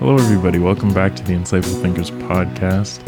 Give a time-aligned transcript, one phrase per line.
[0.00, 0.58] Hello, everybody.
[0.58, 3.04] Welcome back to the Insightful Thinkers podcast.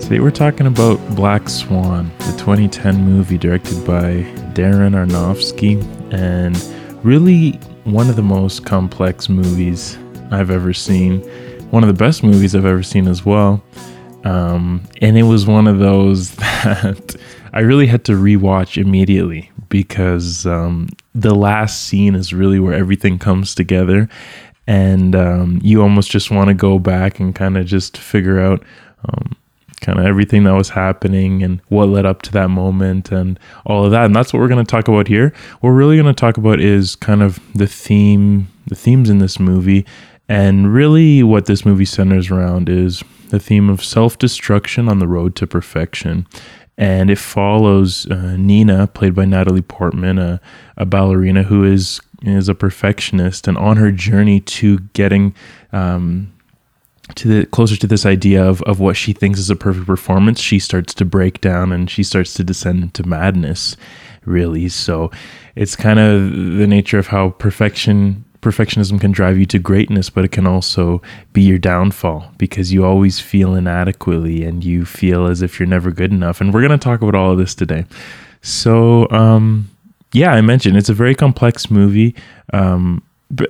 [0.00, 4.22] Today, we're talking about Black Swan, the 2010 movie directed by
[4.54, 5.82] Darren Aronofsky,
[6.14, 6.56] and
[7.04, 9.98] really one of the most complex movies
[10.30, 11.20] I've ever seen.
[11.70, 13.62] One of the best movies I've ever seen as well.
[14.24, 17.16] Um, and it was one of those that
[17.52, 23.18] I really had to rewatch immediately because um, the last scene is really where everything
[23.18, 24.08] comes together.
[24.66, 28.64] And um, you almost just want to go back and kind of just figure out
[29.06, 29.36] um,
[29.80, 33.84] kind of everything that was happening and what led up to that moment and all
[33.84, 34.06] of that.
[34.06, 35.32] And that's what we're going to talk about here.
[35.60, 39.18] What we're really going to talk about is kind of the theme, the themes in
[39.18, 39.84] this movie.
[40.28, 45.08] And really, what this movie centers around is the theme of self destruction on the
[45.08, 46.26] road to perfection.
[46.76, 50.40] And it follows uh, Nina, played by Natalie Portman, a,
[50.76, 55.34] a ballerina who is is a perfectionist, and on her journey to getting
[55.72, 56.32] um,
[57.14, 60.40] to the closer to this idea of of what she thinks is a perfect performance,
[60.40, 63.76] she starts to break down and she starts to descend into madness.
[64.24, 65.10] Really, so
[65.54, 70.24] it's kind of the nature of how perfection perfectionism can drive you to greatness, but
[70.24, 75.40] it can also be your downfall because you always feel inadequately and you feel as
[75.42, 76.40] if you're never good enough.
[76.40, 77.86] And we're going to talk about all of this today.
[78.42, 79.70] So, um,
[80.14, 82.14] yeah, I mentioned it's a very complex movie.
[82.52, 83.02] Um,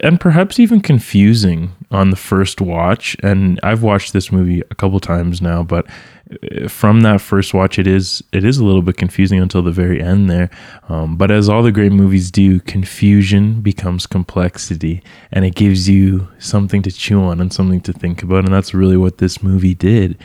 [0.02, 3.16] and perhaps even confusing on the first watch.
[3.22, 5.86] And I've watched this movie a couple times now, but
[6.30, 9.70] uh, from that first watch, it is it is a little bit confusing until the
[9.70, 10.48] very end there.
[10.88, 16.28] Um, but as all the great movies do, confusion becomes complexity, and it gives you
[16.38, 18.44] something to chew on and something to think about.
[18.44, 20.16] And that's really what this movie did.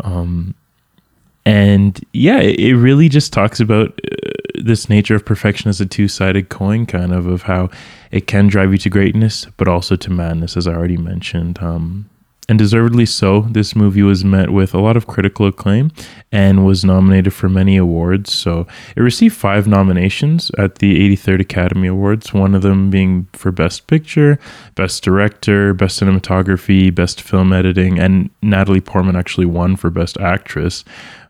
[0.00, 0.54] Um,
[1.46, 3.98] and yeah, it, really just talks about.
[4.04, 7.68] Uh, this nature of perfection as a two-sided coin kind of of how
[8.10, 12.08] it can drive you to greatness but also to madness as i already mentioned um,
[12.48, 15.90] and deservedly so this movie was met with a lot of critical acclaim
[16.30, 18.32] and was nominated for many awards.
[18.32, 18.66] So
[18.96, 23.86] it received five nominations at the 83rd academy awards one of them being for best
[23.86, 24.38] picture
[24.74, 30.84] best director best cinematography best film editing and natalie portman actually won for best actress.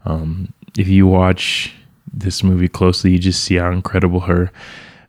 [0.04, 1.74] Um, if you watch
[2.12, 4.50] this movie closely, you just see how incredible her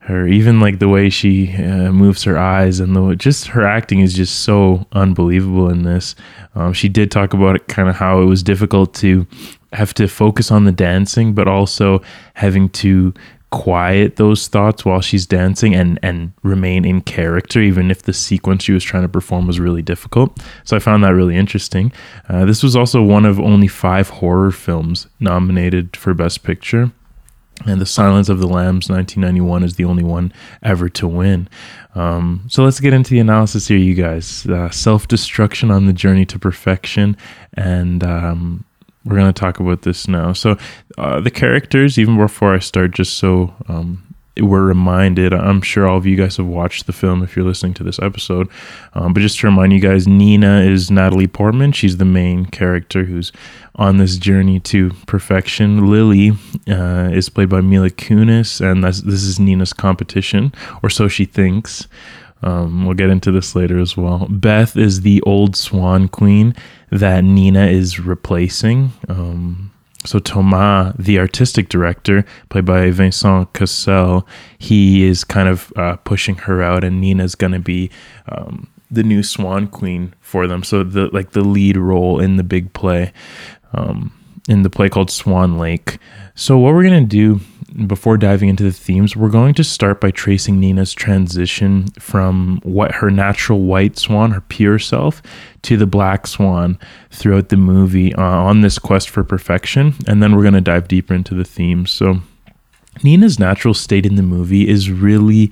[0.08, 4.00] her even like the way she uh, moves her eyes and the just her acting
[4.00, 6.16] is just so unbelievable in this.
[6.56, 9.28] Um, she did talk about it kind of how it was difficult to
[9.74, 12.02] have to focus on the dancing, but also
[12.36, 13.14] having to
[13.52, 18.64] quiet those thoughts while she's dancing and and remain in character even if the sequence
[18.64, 20.38] she was trying to perform was really difficult.
[20.64, 21.92] So i found that really interesting.
[22.30, 26.92] Uh, this was also one of only five horror films nominated for best picture
[27.66, 30.32] and the silence of the lambs 1991 is the only one
[30.64, 31.50] ever to win.
[31.96, 34.46] Um, so let's get into the analysis here you guys.
[34.46, 37.18] Uh, self-destruction on the journey to perfection.
[37.56, 38.64] And um,
[39.04, 40.34] we're going to talk about this now.
[40.34, 40.58] So,
[40.98, 44.07] uh, the characters, even before I start, just so um,
[44.42, 47.74] we're reminded, I'm sure all of you guys have watched the film if you're listening
[47.76, 48.50] to this episode.
[48.94, 51.72] Um, but just to remind you guys, Nina is Natalie Portman.
[51.72, 53.32] She's the main character who's
[53.76, 55.90] on this journey to perfection.
[55.90, 56.32] Lily
[56.68, 61.88] uh, is played by Mila Kunis, and this is Nina's competition, or so she thinks.
[62.44, 64.28] Um, we'll get into this later as well.
[64.30, 66.56] Beth is the old swan queen
[66.92, 68.92] that Nina is replacing.
[69.10, 69.72] Um,
[70.06, 74.28] so Thomas, the artistic director, played by Vincent Cassel,
[74.58, 77.90] he is kind of uh, pushing her out, and Nina's going to be
[78.30, 80.64] um, the new Swan Queen for them.
[80.64, 83.12] So the like the lead role in the big play,
[83.74, 84.14] um,
[84.48, 85.98] in the play called Swan Lake.
[86.36, 87.42] So what we're going to do
[87.86, 92.94] before diving into the themes, we're going to start by tracing Nina's transition from what
[92.96, 95.22] her natural white swan, her pure self,
[95.62, 96.80] to the black swan
[97.12, 99.94] throughout the movie uh, on this quest for perfection.
[100.08, 101.92] And then we're going to dive deeper into the themes.
[101.92, 102.22] So,
[103.04, 105.52] Nina's natural state in the movie is really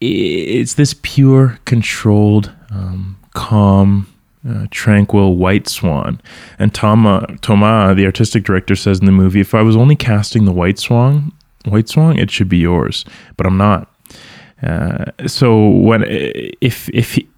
[0.00, 4.06] it's this pure, controlled, um, calm,
[4.48, 6.20] uh, tranquil white swan.
[6.58, 10.44] And Thomas, Thomas, the artistic director, says in the movie, if I was only casting
[10.44, 11.32] the white swan,
[11.66, 13.04] white swan, it should be yours,
[13.36, 13.88] but I'm not.
[14.62, 17.28] Uh, so when if if he,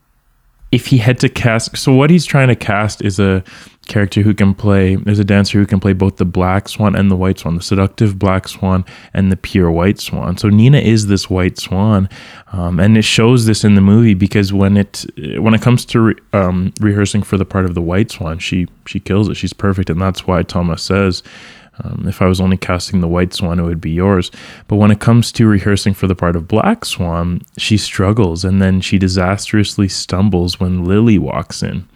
[0.71, 3.43] if he had to cast, so what he's trying to cast is a
[3.89, 7.11] character who can play, There's a dancer who can play both the black swan and
[7.11, 8.85] the white swan, the seductive black swan
[9.15, 10.37] and the pure white swan.
[10.37, 12.09] So Nina is this white swan,
[12.53, 15.07] um, and it shows this in the movie because when it
[15.39, 18.69] when it comes to re, um, rehearsing for the part of the white swan, she
[18.87, 19.35] she kills it.
[19.35, 21.23] She's perfect, and that's why Thomas says
[21.85, 24.31] Um, if I was only casting the White Swan, it would be yours.
[24.67, 28.61] But when it comes to rehearsing for the part of Black Swan, she struggles and
[28.61, 31.89] then she disastrously stumbles when Lily walks in.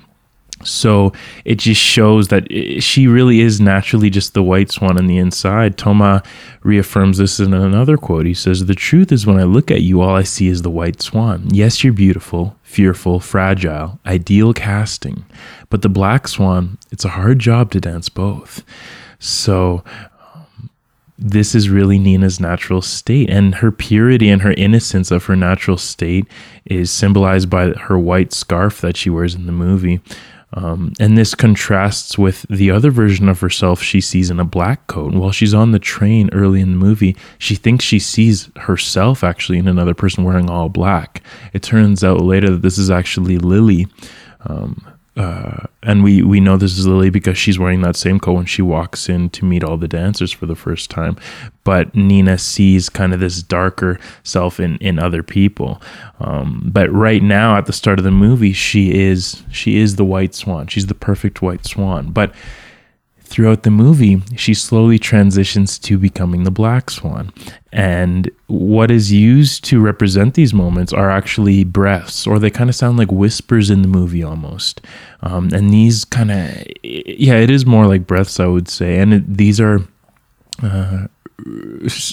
[0.64, 1.12] So
[1.44, 2.46] it just shows that
[2.82, 5.76] she really is naturally just the white swan on the inside.
[5.76, 6.23] Thomas
[6.62, 8.26] reaffirms this in another quote.
[8.26, 10.70] He says, The truth is, when I look at you, all I see is the
[10.70, 11.49] white swan.
[11.50, 15.25] Yes, you're beautiful, fearful, fragile, ideal casting.
[15.69, 18.62] But the black swan, it's a hard job to dance both.
[19.23, 19.85] So
[20.35, 20.69] um,
[21.17, 25.79] this is really Nina's natural state, and her purity and her innocence of her natural
[25.79, 26.27] state
[26.65, 30.01] is symbolized by her white scarf that she wears in the movie.
[30.55, 34.87] Um, and this contrasts with the other version of herself she sees in a black
[34.87, 35.15] coat.
[35.15, 39.59] While she's on the train early in the movie, she thinks she sees herself actually
[39.59, 41.23] in another person wearing all black.
[41.55, 43.87] It turns out later that this is actually Lily,
[44.47, 48.32] um, uh, and we we know this is Lily because she's wearing that same coat
[48.32, 51.17] when she walks in to meet all the dancers for the first time.
[51.64, 55.82] But Nina sees kind of this darker self in in other people.
[56.19, 60.05] Um, but right now, at the start of the movie, she is she is the
[60.05, 60.69] white swan.
[60.69, 62.11] She's the perfect white swan.
[62.11, 62.32] But
[63.32, 67.32] throughout the movie, she slowly transitions to becoming the black swan.
[67.73, 72.76] And what is used to represent these moments are actually breaths, or they kind of
[72.76, 74.82] sound like whispers in the movie almost.
[75.23, 78.99] Um, and these kind of, yeah, it is more like breaths, I would say.
[78.99, 79.81] And it, these are.
[80.62, 81.06] Uh,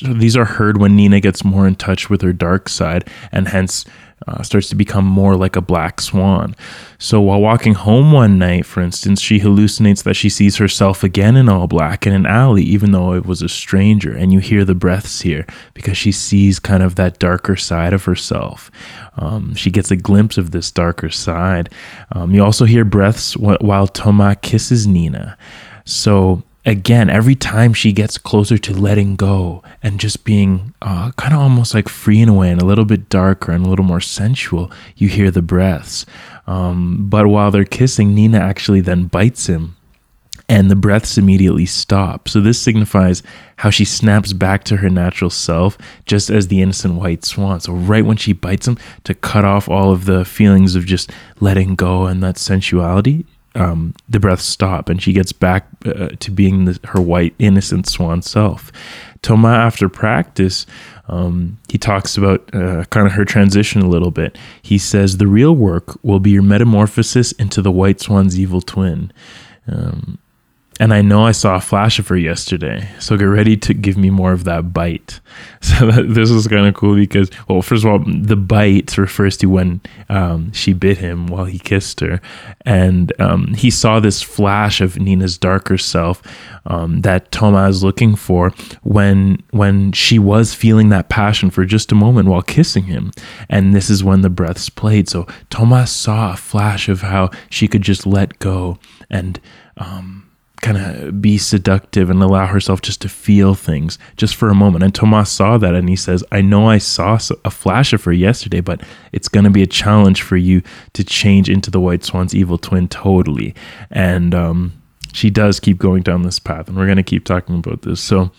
[0.02, 3.86] these are heard when Nina gets more in touch with her dark side and hence
[4.28, 6.56] uh, starts to become more like a black swan.
[6.98, 11.38] So while walking home one night, for instance, she hallucinates that she sees herself again
[11.38, 14.12] in all black in an alley, even though it was a stranger.
[14.16, 18.06] And you hear the breaths here because she sees kind of that darker side of
[18.06, 18.70] herself.
[19.18, 21.70] Um, she gets a glimpse of this darker side.
[22.12, 25.38] Um, you also hear breaths while Toma kisses Nina.
[25.86, 31.34] So again, every time she gets closer to letting go and just being uh, kind
[31.34, 33.86] of almost like free in a way and a little bit darker and a little
[33.86, 36.06] more sensual, you hear the breaths.
[36.48, 39.76] Um, but while they're kissing, Nina actually then bites him
[40.50, 42.28] and the breaths immediately stop.
[42.28, 43.22] So this signifies
[43.58, 47.60] how she snaps back to her natural self, just as the innocent white swan.
[47.60, 51.12] So right when she bites him to cut off all of the feelings of just
[51.40, 53.28] letting go and that sensuality,
[53.60, 57.88] um, the breaths stop and she gets back uh, to being the, her white innocent
[57.88, 58.72] swan self.
[59.22, 60.66] Toma, after practice,
[61.10, 64.38] um, he talks about uh, kind of her transition a little bit.
[64.62, 69.12] He says the real work will be your metamorphosis into the white swan's evil twin.
[69.68, 70.20] Um,
[70.80, 72.90] and I know I saw a flash of her yesterday.
[73.00, 75.20] So get ready to give me more of that bite.
[75.62, 79.36] So that, this is kind of cool because, well, first of all, the bite refers
[79.38, 82.22] to when um, she bit him while he kissed her.
[82.66, 86.24] And um, he saw this flash of Nina's darker self
[86.66, 88.52] um, that Thomas is looking for
[88.84, 93.12] when, when she was feeling that passion for just a moment while kissing him.
[93.50, 95.10] And this is when the breaths played.
[95.10, 98.80] So Thomas saw a flash of how she could just let go
[99.10, 99.42] and,
[99.76, 100.19] um,
[100.62, 104.84] kind of be seductive and allow herself just to feel things just for a moment.
[104.84, 108.12] And Thomas saw that and he says, I know I saw a flash of her
[108.12, 110.62] yesterday, but it's going to be a challenge for you
[110.94, 113.56] to change into the White Swan's evil twin totally.
[113.90, 114.82] And um,
[115.14, 118.02] she does keep going down this path, and we're going to keep talking about this.
[118.02, 118.32] So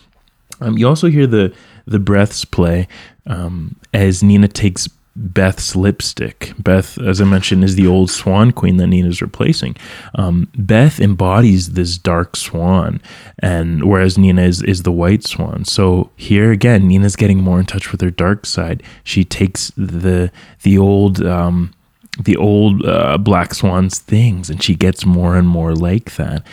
[0.59, 1.53] um, you also hear the
[1.85, 2.87] the breaths play
[3.25, 6.53] um, as Nina takes Beth's lipstick.
[6.57, 9.75] Beth, as I mentioned, is the old swan queen that Nina's replacing.
[10.15, 13.01] Um, Beth embodies this dark swan,
[13.39, 15.65] and whereas Nina is, is the white swan.
[15.65, 18.83] So here again, Nina's getting more in touch with her dark side.
[19.03, 20.31] She takes the
[20.63, 21.73] the old um,
[22.19, 26.45] the old uh, black swan's things, and she gets more and more like that.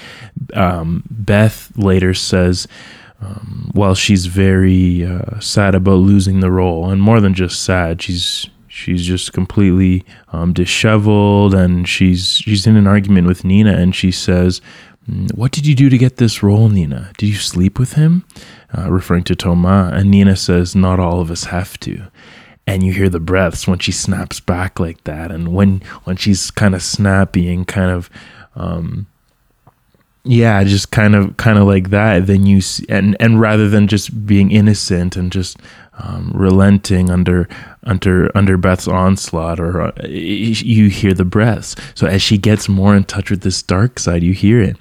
[0.55, 2.67] Um, Beth later says
[3.21, 8.01] um, while she's very uh, sad about losing the role, and more than just sad,
[8.01, 13.95] she's she's just completely um, disheveled, and she's she's in an argument with Nina, and
[13.95, 14.61] she says,
[15.11, 17.11] mm, "What did you do to get this role, Nina?
[17.19, 18.25] Did you sleep with him?"
[18.77, 22.03] Uh, referring to Thomas, and Nina says, "Not all of us have to."
[22.69, 26.53] And you hear the breaths when she snaps back like that, and when when she's
[26.53, 28.11] kind of snappy and kind of
[28.55, 29.07] um,
[30.25, 32.27] yeah just kind of kind of like that.
[32.27, 35.59] Then you see, and and rather than just being innocent and just
[35.99, 37.49] um, relenting under
[37.85, 41.77] under under Beth's onslaught, or uh, you hear the breaths.
[41.95, 44.77] So as she gets more in touch with this dark side, you hear it.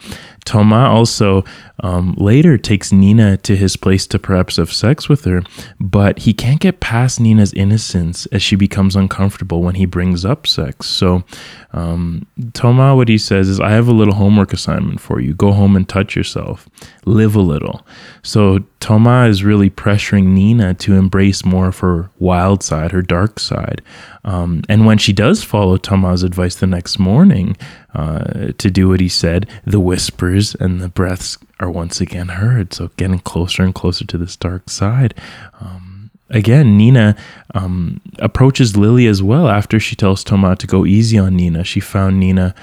[0.47, 1.43] Thomas also
[1.81, 5.43] um, later takes Nina to his place to perhaps have sex with her,
[5.77, 10.47] but he can't get past Nina's innocence as she becomes uncomfortable when he brings up
[10.47, 10.87] sex.
[10.87, 11.25] So,
[11.73, 15.33] um, Thomas, what he says is, I have a little homework assignment for you.
[15.33, 16.69] Go home and touch yourself,
[17.05, 17.85] live a little.
[18.23, 23.39] So, Thomas is really pressuring Nina to embrace more of her wild side, her dark
[23.39, 23.81] side.
[24.23, 27.55] Um, and when she does follow Thomas' advice the next morning
[27.93, 32.73] uh, to do what he said, the whispers and the breaths are once again heard.
[32.73, 35.13] So getting closer and closer to this dark side.
[35.59, 37.15] Um, again, Nina
[37.53, 41.63] um, approaches Lily as well after she tells Thomas to go easy on Nina.
[41.63, 42.53] She found Nina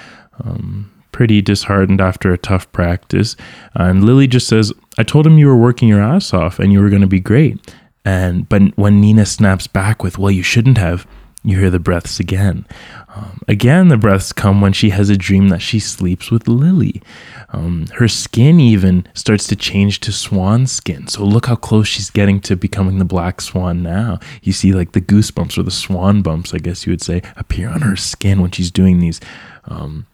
[0.43, 3.37] um, pretty disheartened after a tough practice.
[3.75, 6.81] And Lily just says, I told him you were working your ass off and you
[6.81, 7.73] were going to be great.
[8.05, 11.07] And but when Nina snaps back with, "Well, you shouldn't have,"
[11.43, 12.67] you hear the breaths again.
[13.15, 17.03] Um, again, the breaths come when she has a dream that she sleeps with Lily.
[17.51, 21.07] Um, her skin even starts to change to swan skin.
[21.07, 24.19] So look how close she's getting to becoming the black swan now.
[24.43, 27.69] You see, like the goosebumps or the swan bumps, I guess you would say, appear
[27.69, 29.21] on her skin when she's doing these.
[29.67, 30.07] Um,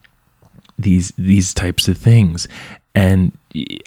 [0.79, 2.49] these these types of things
[2.95, 3.33] and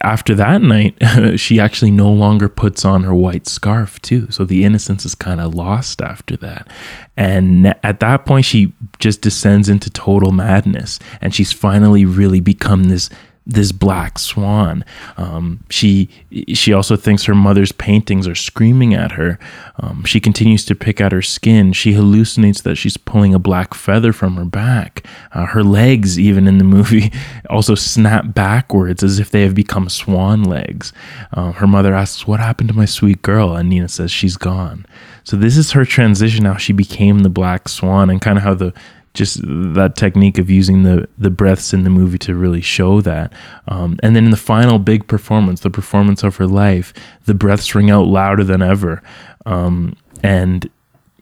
[0.01, 0.95] after that night
[1.39, 4.29] she actually no longer puts on her white scarf too.
[4.29, 6.67] So the innocence is kind of lost after that.
[7.15, 10.99] And at that point she just descends into total madness.
[11.21, 13.09] And she's finally really become this
[13.45, 14.85] this black swan.
[15.17, 16.09] Um, she
[16.53, 19.37] she also thinks her mother's paintings are screaming at her.
[19.77, 21.73] Um, she continues to pick at her skin.
[21.73, 25.05] She hallucinates that she's pulling a black feather from her back.
[25.33, 27.11] Uh, her legs, even in the movie,
[27.49, 30.93] also snap backwards as if they have become swan legs.
[31.33, 34.85] Uh, her mother asks, "What happened to my sweet girl?" And Nina says, "She's gone."
[35.25, 36.45] So this is her transition.
[36.45, 38.73] How she became the black swan, and kind of how the
[39.13, 43.31] just that technique of using the the breaths in the movie to really show that.
[43.67, 46.93] Um, and then in the final big performance, the performance of her life,
[47.25, 49.01] the breaths ring out louder than ever,
[49.45, 50.69] um, and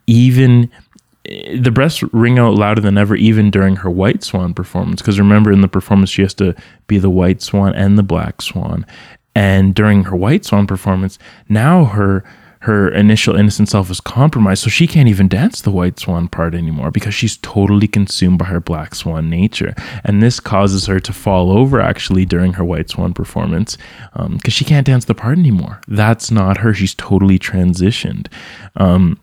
[0.06, 0.70] even
[1.24, 5.00] the breaths ring out louder than ever, even during her White Swan performance.
[5.00, 6.54] Because remember, in the performance, she has to
[6.86, 8.84] be the White Swan and the Black Swan.
[9.34, 11.18] And during her White Swan performance,
[11.48, 12.24] now her
[12.62, 16.54] her initial innocent self is compromised, so she can't even dance the white swan part
[16.54, 19.74] anymore because she's totally consumed by her black swan nature.
[20.04, 23.76] And this causes her to fall over actually during her white swan performance
[24.12, 25.80] because um, she can't dance the part anymore.
[25.88, 26.72] That's not her.
[26.72, 28.28] She's totally transitioned.
[28.76, 29.18] Um,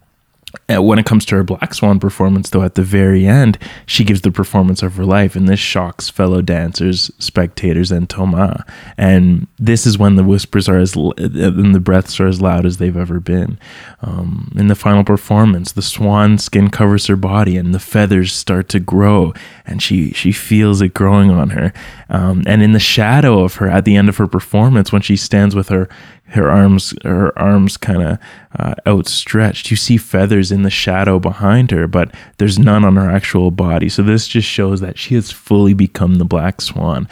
[0.70, 4.04] uh, when it comes to her Black Swan performance, though, at the very end, she
[4.04, 8.62] gives the performance of her life, and this shocks fellow dancers, spectators, and Thomas.
[8.98, 12.66] And this is when the whispers are as uh, and the breaths are as loud
[12.66, 13.60] as they've ever been.
[14.02, 18.70] Um, in the final performance, the swan skin covers her body, and the feathers start
[18.70, 19.34] to grow,
[19.66, 21.74] and she she feels it growing on her.
[22.10, 25.16] Um, and in the shadow of her, at the end of her performance, when she
[25.16, 25.90] stands with her
[26.32, 28.18] her arms her arms kind of
[28.58, 29.72] uh, outstretched.
[29.72, 33.90] You see feathers in the shadow behind her but there's none on her actual body.
[33.90, 37.08] So this just shows that she has fully become the black swan.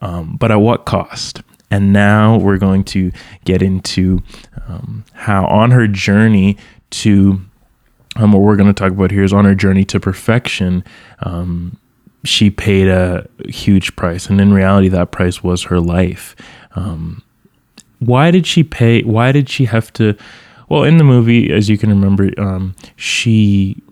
[0.00, 1.42] Um, but at what cost?
[1.70, 3.12] And now we're going to
[3.44, 4.22] get into
[4.68, 6.58] um, how on her journey
[6.90, 7.40] to
[8.16, 10.84] um, what we're going to talk about here is on her journey to perfection
[11.20, 11.78] um,
[12.24, 14.26] she paid a huge price.
[14.26, 16.36] And in reality that price was her life.
[16.74, 17.22] Um,
[18.06, 19.02] why did she pay?
[19.02, 20.16] Why did she have to?
[20.68, 23.82] Well, in the movie, as you can remember, um, she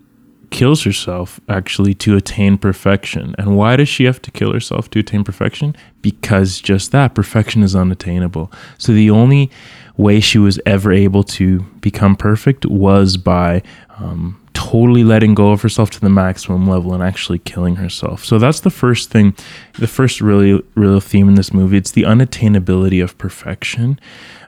[0.50, 3.34] kills herself actually to attain perfection.
[3.38, 5.76] And why does she have to kill herself to attain perfection?
[6.02, 8.50] Because just that perfection is unattainable.
[8.78, 9.50] So the only
[9.96, 13.62] way she was ever able to become perfect was by
[13.98, 18.22] um, totally letting go of herself to the maximum level and actually killing herself.
[18.22, 19.34] So that's the first thing,
[19.78, 21.78] the first really real theme in this movie.
[21.78, 23.98] It's the unattainability of perfection.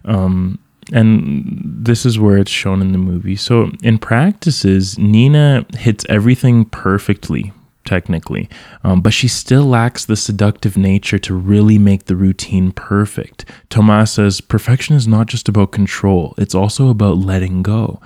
[0.04, 0.59] Um,
[0.92, 3.37] and this is where it's shown in the movie.
[3.37, 7.52] So in practices, Nina hits everything perfectly,
[7.87, 8.50] technically,
[8.85, 13.47] um, but she still lacks the seductive nature to really make the routine perfect.
[13.71, 18.00] Thomas says perfection is not just about control; it's also about letting go.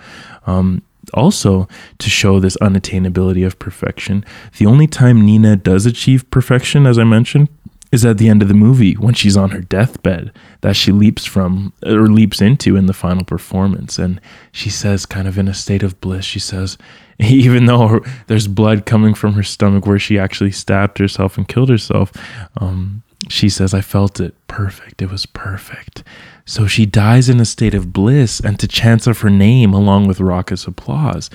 [0.47, 0.83] Um,
[1.15, 4.25] also to show this unattainability of perfection.
[4.59, 7.49] The only time Nina does achieve perfection, as I mentioned,
[7.93, 11.25] is at the end of the movie when she's on her deathbed that she leaps
[11.25, 13.99] from or leaps into in the final performance.
[13.99, 14.21] And
[14.53, 16.77] she says, kind of in a state of bliss, she says,
[17.19, 21.69] even though there's blood coming from her stomach where she actually stabbed herself and killed
[21.69, 22.13] herself,
[22.59, 25.01] um, she says, I felt it perfect.
[25.01, 26.05] It was perfect.
[26.47, 30.07] So she dies in a state of bliss and to chants of her name along
[30.07, 31.29] with raucous applause.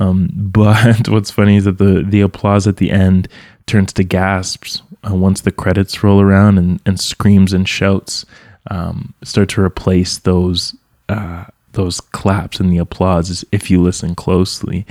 [0.00, 3.28] Um, but what's funny is that the, the applause at the end
[3.66, 8.26] turns to gasps uh, once the credits roll around and, and screams and shouts
[8.70, 10.74] um, start to replace those
[11.08, 14.86] uh, those claps and the applause if you listen closely.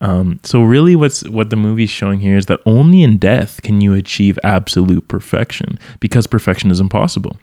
[0.00, 3.80] Um, so really, what's what the movie's showing here is that only in death can
[3.80, 7.36] you achieve absolute perfection because perfection is impossible.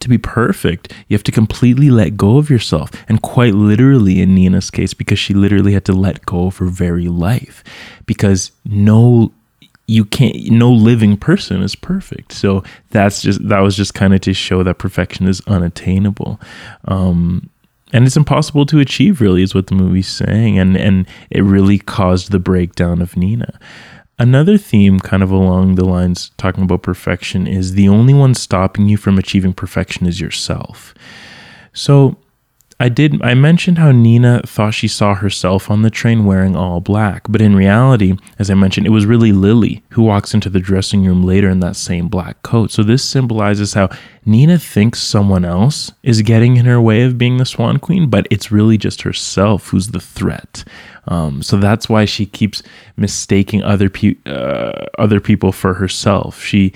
[0.00, 4.34] To be perfect, you have to completely let go of yourself, and quite literally in
[4.34, 7.64] Nina's case, because she literally had to let go of her very life,
[8.06, 9.32] because no
[9.88, 12.32] you can't no living person is perfect.
[12.32, 16.38] So that's just that was just kind of to show that perfection is unattainable.
[16.84, 17.48] Um
[17.94, 20.58] and it's impossible to achieve really is what the movie's saying.
[20.58, 23.58] And and it really caused the breakdown of nina
[24.18, 28.88] another theme kind of along the lines talking about perfection is the only one stopping
[28.88, 30.94] you from achieving perfection is yourself.
[31.72, 32.16] So
[32.80, 36.80] I did I mentioned how Nina thought she saw herself on the train wearing all
[36.80, 40.60] black, but in reality, as I mentioned, it was really Lily who walks into the
[40.60, 42.70] dressing room later in that same black coat.
[42.70, 43.88] So this symbolizes how
[44.24, 48.28] Nina thinks someone else is getting in her way of being the Swan Queen, but
[48.30, 50.62] it's really just herself who's the threat.
[51.08, 52.62] Um, so that's why she keeps
[52.96, 56.44] mistaking other pe- uh, other people for herself.
[56.44, 56.72] She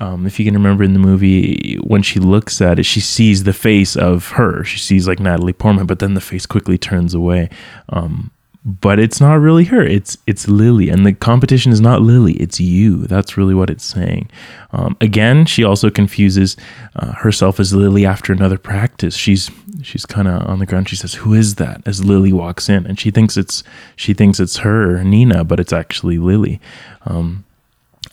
[0.00, 3.44] um, if you can remember in the movie, when she looks at it, she sees
[3.44, 4.64] the face of her.
[4.64, 7.48] She sees like Natalie Portman, but then the face quickly turns away.
[7.88, 8.30] Um,
[8.66, 9.82] but it's not really her.
[9.82, 12.32] It's it's Lily, and the competition is not Lily.
[12.34, 13.06] It's you.
[13.06, 14.28] That's really what it's saying.
[14.72, 16.56] Um, again, she also confuses
[16.96, 19.14] uh, herself as Lily after another practice.
[19.14, 20.88] She's she's kind of on the ground.
[20.88, 23.62] She says, "Who is that?" As Lily walks in, and she thinks it's
[23.94, 26.60] she thinks it's her Nina, but it's actually Lily.
[27.04, 27.44] Um,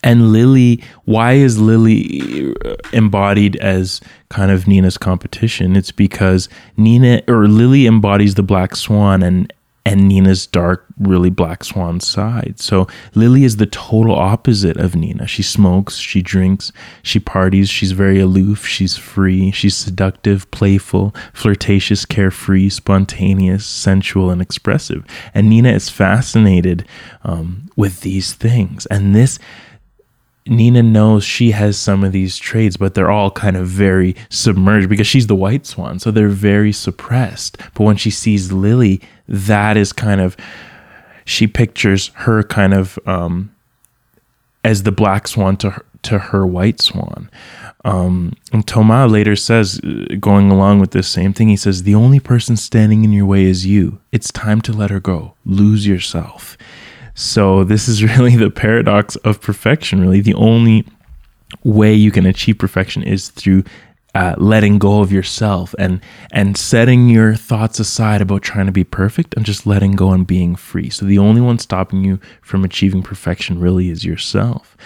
[0.04, 5.74] and Lily, why is Lily uh, embodied as kind of Nina's competition?
[5.74, 9.52] It's because Nina or Lily embodies the black swan and
[9.86, 12.58] and Nina's dark, really black swan side.
[12.58, 15.26] So Lily is the total opposite of Nina.
[15.26, 22.06] She smokes, she drinks, she parties, she's very aloof, she's free, she's seductive, playful, flirtatious,
[22.06, 25.04] carefree, spontaneous, sensual, and expressive.
[25.34, 26.86] And Nina is fascinated
[27.22, 28.86] um, with these things.
[28.86, 29.38] And this
[30.46, 34.88] Nina knows she has some of these traits, but they're all kind of very submerged
[34.90, 35.98] because she's the white swan.
[35.98, 37.56] So they're very suppressed.
[37.74, 40.36] But when she sees Lily, that is kind of,
[41.24, 43.54] she pictures her kind of um,
[44.62, 47.30] as the black swan to her, to her white swan.
[47.86, 51.94] Um, and Thomas later says, uh, going along with this same thing, he says, The
[51.94, 54.00] only person standing in your way is you.
[54.12, 55.34] It's time to let her go.
[55.44, 56.56] Lose yourself.
[57.14, 60.00] So this is really the paradox of perfection.
[60.00, 60.86] Really, the only
[61.62, 63.64] way you can achieve perfection is through
[64.14, 66.00] uh, letting go of yourself and
[66.30, 70.26] and setting your thoughts aside about trying to be perfect and just letting go and
[70.26, 70.88] being free.
[70.88, 74.76] So the only one stopping you from achieving perfection really is yourself.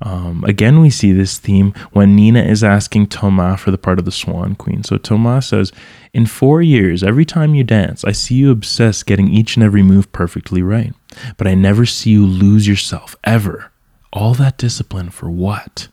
[0.00, 4.04] Um, again, we see this theme when Nina is asking Thomas for the part of
[4.04, 4.82] the Swan Queen.
[4.82, 5.70] So Thomas says,
[6.12, 9.84] In four years, every time you dance, I see you obsessed getting each and every
[9.84, 10.92] move perfectly right.
[11.36, 13.70] But I never see you lose yourself, ever.
[14.12, 15.88] All that discipline for what?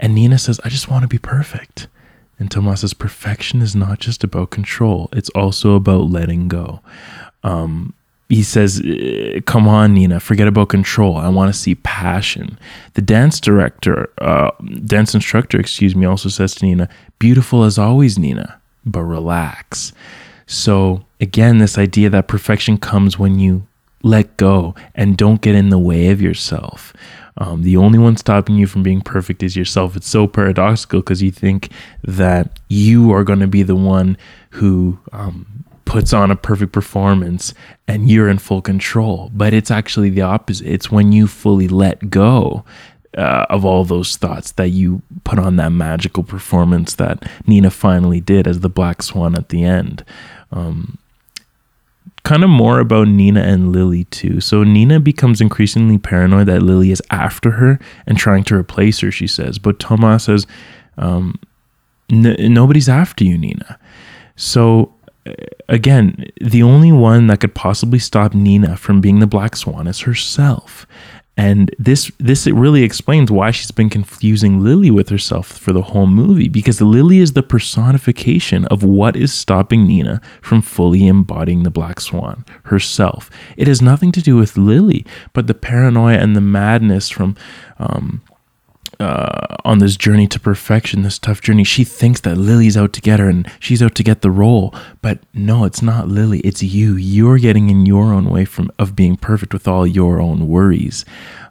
[0.00, 1.88] And Nina says, I just want to be perfect.
[2.38, 6.80] And Thomas says, Perfection is not just about control, it's also about letting go.
[7.44, 7.94] Um,
[8.28, 11.16] he says, uh, "Come on, Nina, forget about control.
[11.16, 12.58] I want to see passion."
[12.94, 14.50] The dance director, uh,
[14.84, 16.88] dance instructor, excuse me, also says to Nina,
[17.18, 19.92] "Beautiful as always, Nina, but relax."
[20.46, 23.66] So again, this idea that perfection comes when you
[24.04, 26.92] let go and don't get in the way of yourself.
[27.38, 29.96] Um, the only one stopping you from being perfect is yourself.
[29.96, 31.70] It's so paradoxical because you think
[32.04, 34.16] that you are going to be the one
[34.50, 37.52] who um, puts on a perfect performance
[37.88, 39.30] and you're in full control.
[39.34, 40.66] But it's actually the opposite.
[40.66, 42.64] It's when you fully let go
[43.18, 48.20] uh, of all those thoughts that you put on that magical performance that Nina finally
[48.20, 50.04] did as the Black Swan at the end.
[50.52, 50.98] Um,
[52.24, 54.40] kind of more about Nina and Lily too.
[54.40, 59.10] So Nina becomes increasingly paranoid that Lily is after her and trying to replace her,
[59.10, 59.58] she says.
[59.58, 60.46] But Thomas says,
[60.96, 61.38] um,
[62.10, 63.78] nobody's after you, Nina.
[64.36, 64.94] So
[65.68, 70.00] again, the only one that could possibly stop Nina from being the black swan is
[70.00, 70.86] herself.
[71.36, 76.06] And this this really explains why she's been confusing Lily with herself for the whole
[76.06, 81.70] movie because Lily is the personification of what is stopping Nina from fully embodying the
[81.70, 83.30] black swan herself.
[83.56, 87.36] It has nothing to do with Lily, but the paranoia and the madness from
[87.78, 88.22] um,
[89.00, 91.64] uh, on this journey to perfection, this tough journey.
[91.64, 94.74] She thinks that Lily's out to get her and she's out to get the role,
[95.02, 96.40] but no, it's not Lily.
[96.40, 96.96] It's you.
[96.96, 101.04] You're getting in your own way from of being perfect with all your own worries.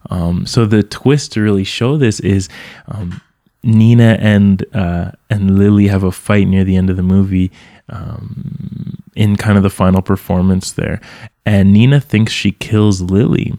[0.10, 2.50] Um, so the twist to really show this is
[2.88, 3.22] um,
[3.64, 7.52] Nina and uh, and Lily have a fight near the end of the movie.
[7.90, 11.00] Um, in kind of the final performance there,
[11.46, 13.54] and Nina thinks she kills Lily,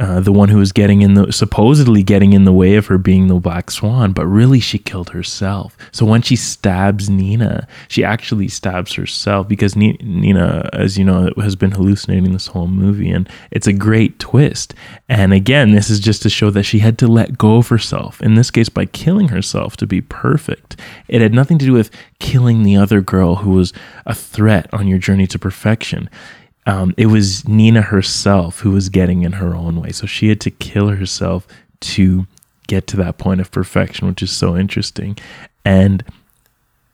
[0.00, 2.96] uh, the one who was getting in the supposedly getting in the way of her
[2.96, 5.76] being the black swan, but really she killed herself.
[5.92, 11.54] So when she stabs Nina, she actually stabs herself because Nina, as you know, has
[11.54, 14.74] been hallucinating this whole movie, and it's a great twist.
[15.06, 18.22] And again, this is just to show that she had to let go of herself.
[18.22, 20.76] In this case, by killing herself to be perfect.
[21.08, 23.74] It had nothing to do with killing the other girl who was
[24.06, 26.08] a threat on your journey to perfection
[26.66, 29.92] um, it was Nina herself who was getting in her own way.
[29.92, 31.46] So she had to kill herself
[31.80, 32.26] to
[32.66, 35.16] get to that point of perfection, which is so interesting.
[35.64, 36.04] And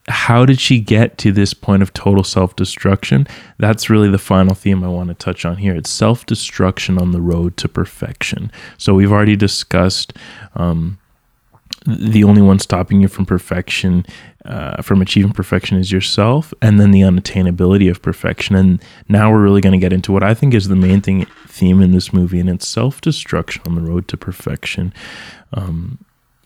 [0.09, 3.27] how did she get to this point of total self destruction?
[3.59, 5.75] That's really the final theme I want to touch on here.
[5.75, 8.53] It's self destruction on the road to perfection.
[8.79, 10.13] So we've already discussed
[10.55, 10.99] um,
[11.87, 14.05] the only one stopping you from perfection,
[14.45, 18.57] uh, from achieving perfection, is yourself, and then the unattainability of perfection.
[18.57, 21.27] And now we're really going to get into what I think is the main thing
[21.47, 24.93] theme in this movie, and it's self destruction on the road to perfection.
[25.53, 25.99] Um,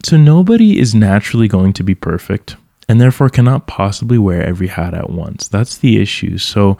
[0.04, 2.56] so nobody is naturally going to be perfect,
[2.88, 5.48] and therefore cannot possibly wear every hat at once.
[5.48, 6.38] That's the issue.
[6.38, 6.76] So.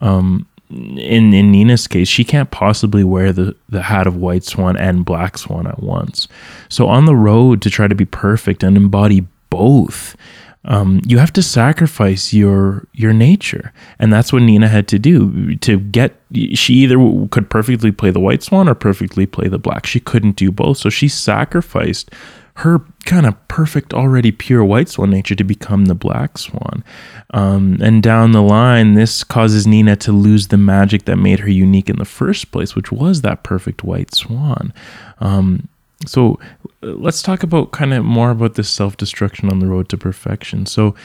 [0.00, 4.76] Um, in in Nina's case, she can't possibly wear the the hat of White Swan
[4.76, 6.28] and Black Swan at once.
[6.68, 10.16] So on the road to try to be perfect and embody both,
[10.64, 15.56] um, you have to sacrifice your your nature, and that's what Nina had to do
[15.56, 16.20] to get.
[16.54, 16.96] She either
[17.30, 19.86] could perfectly play the White Swan or perfectly play the Black.
[19.86, 22.10] She couldn't do both, so she sacrificed
[22.58, 26.82] her kind of perfect, already pure white swan nature to become the black swan.
[27.30, 31.50] Um, and down the line, this causes Nina to lose the magic that made her
[31.50, 34.72] unique in the first place, which was that perfect white swan.
[35.20, 35.68] Um,
[36.04, 36.40] so
[36.82, 39.96] uh, let's talk about kind of more about this self destruction on the road to
[39.96, 40.66] perfection.
[40.66, 40.96] So,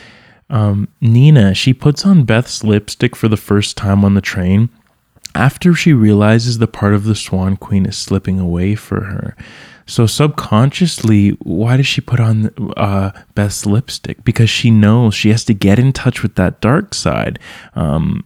[0.50, 4.70] um, Nina, she puts on Beth's lipstick for the first time on the train
[5.36, 9.36] after she realizes the part of the Swan Queen is slipping away for her.
[9.86, 14.24] So subconsciously, why does she put on uh, Beth's lipstick?
[14.24, 17.40] Because she knows she has to get in touch with that dark side.
[17.76, 18.26] Um,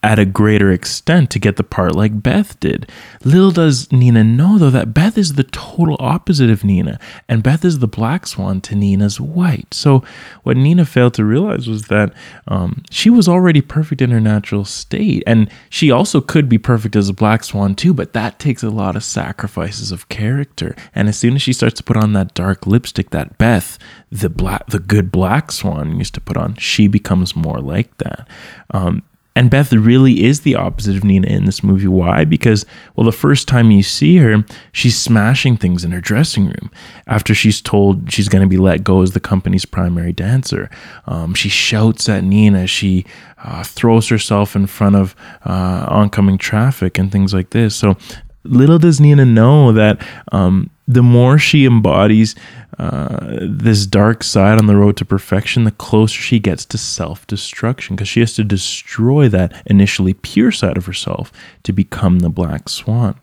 [0.00, 2.88] at a greater extent to get the part like Beth did.
[3.24, 7.64] Little does Nina know, though, that Beth is the total opposite of Nina, and Beth
[7.64, 9.74] is the black swan to Nina's white.
[9.74, 10.04] So,
[10.44, 12.14] what Nina failed to realize was that
[12.46, 16.94] um, she was already perfect in her natural state, and she also could be perfect
[16.94, 20.76] as a black swan too, but that takes a lot of sacrifices of character.
[20.94, 23.78] And as soon as she starts to put on that dark lipstick that Beth,
[24.12, 28.28] the black, the good black swan, used to put on, she becomes more like that.
[28.70, 29.02] Um,
[29.38, 31.86] and Beth really is the opposite of Nina in this movie.
[31.86, 32.24] Why?
[32.24, 36.72] Because, well, the first time you see her, she's smashing things in her dressing room
[37.06, 40.68] after she's told she's going to be let go as the company's primary dancer.
[41.06, 42.66] Um, she shouts at Nina.
[42.66, 43.04] She
[43.44, 45.14] uh, throws herself in front of
[45.46, 47.76] uh, oncoming traffic and things like this.
[47.76, 47.96] So
[48.42, 52.34] little does Nina know that um, the more she embodies
[52.78, 57.26] uh, this dark side on the road to perfection, the closer she gets to self
[57.26, 61.30] destruction because she has to destroy that initially pure side of herself
[61.62, 63.20] to become the black swan.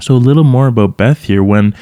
[0.00, 1.42] So, a little more about Beth here.
[1.42, 1.74] When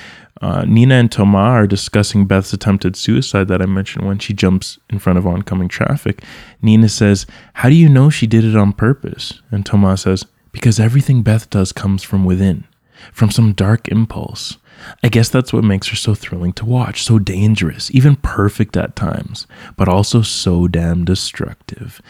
[0.43, 4.79] uh, Nina and Thomas are discussing Beth's attempted suicide that I mentioned when she jumps
[4.91, 6.23] in front of oncoming traffic,
[6.61, 7.25] Nina says,
[7.55, 9.41] How do you know she did it on purpose?
[9.51, 12.65] And Thomas says, Because everything Beth does comes from within,
[13.13, 14.59] from some dark impulse.
[15.03, 18.97] I guess that's what makes her so thrilling to watch, so dangerous, even perfect at
[18.97, 19.47] times,
[19.77, 22.01] but also so damn destructive.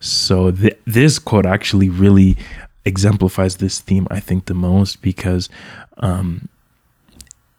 [0.00, 2.36] So, th- this quote actually really
[2.84, 5.48] exemplifies this theme, I think, the most because
[5.98, 6.48] um,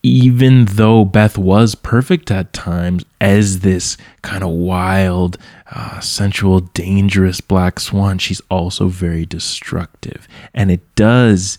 [0.06, 5.40] even though Beth was perfect at times as this kind of wild,
[5.72, 10.28] uh, sensual, dangerous black swan, she's also very destructive.
[10.54, 11.58] And it does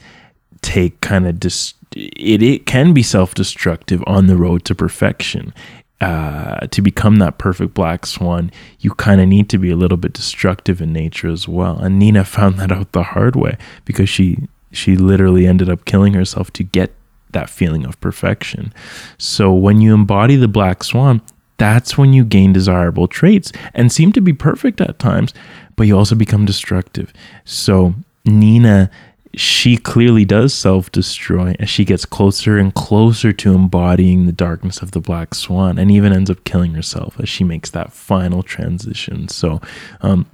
[0.63, 5.53] take kind of dis- it, it can be self-destructive on the road to perfection
[6.01, 9.97] uh, to become that perfect black swan, you kind of need to be a little
[9.97, 11.79] bit destructive in nature as well.
[11.79, 16.13] And Nina found that out the hard way because she she literally ended up killing
[16.13, 16.93] herself to get
[17.31, 18.75] that feeling of perfection.
[19.17, 21.23] So when you embody the black swan,
[21.57, 25.33] that's when you gain desirable traits and seem to be perfect at times,
[25.77, 27.11] but you also become destructive.
[27.47, 27.95] So
[28.27, 28.91] Nina
[29.37, 34.81] she clearly does self destroy as she gets closer and closer to embodying the darkness
[34.81, 38.43] of the black swan and even ends up killing herself as she makes that final
[38.43, 39.29] transition.
[39.29, 39.61] So,
[40.01, 40.27] um,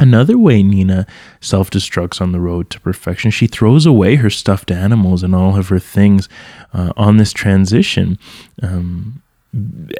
[0.00, 1.06] Another way Nina
[1.40, 5.56] self destructs on the road to perfection, she throws away her stuffed animals and all
[5.56, 6.28] of her things
[6.72, 8.18] uh, on this transition.
[8.60, 9.22] Um,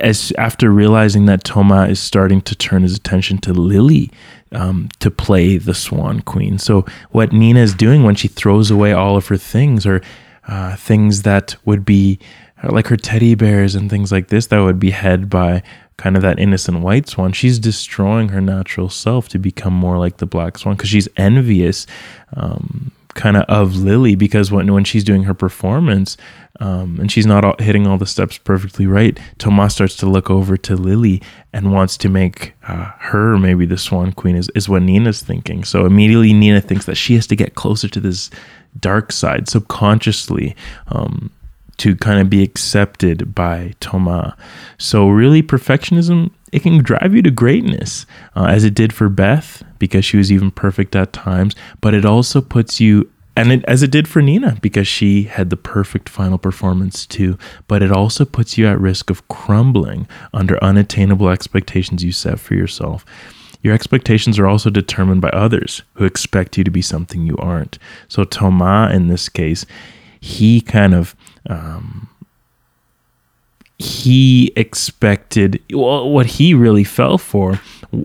[0.00, 4.10] as after realizing that Toma is starting to turn his attention to Lily
[4.54, 6.58] um, to play the Swan Queen.
[6.58, 10.00] So what Nina is doing when she throws away all of her things or
[10.46, 12.18] uh, things that would be
[12.62, 15.62] uh, like her teddy bears and things like this that would be head by
[15.96, 17.32] kind of that innocent white swan.
[17.32, 21.86] She's destroying her natural self to become more like the black swan because she's envious.
[22.34, 26.16] Um, kind of of Lily because when when she's doing her performance
[26.60, 30.30] um, and she's not all, hitting all the steps perfectly right, Tomas starts to look
[30.30, 31.20] over to Lily
[31.52, 35.64] and wants to make uh, her maybe the Swan Queen is is what Nina's thinking.
[35.64, 38.30] So immediately Nina thinks that she has to get closer to this
[38.78, 40.56] dark side subconsciously.
[40.88, 41.30] Um,
[41.78, 44.36] to kind of be accepted by Toma.
[44.78, 48.06] So really perfectionism it can drive you to greatness
[48.36, 52.04] uh, as it did for Beth because she was even perfect at times, but it
[52.04, 56.08] also puts you and it, as it did for Nina because she had the perfect
[56.08, 62.04] final performance too, but it also puts you at risk of crumbling under unattainable expectations
[62.04, 63.04] you set for yourself.
[63.60, 67.80] Your expectations are also determined by others who expect you to be something you aren't.
[68.06, 69.66] So Toma in this case,
[70.20, 71.16] he kind of
[71.48, 72.08] um,
[73.78, 77.60] he expected well, what he really fell for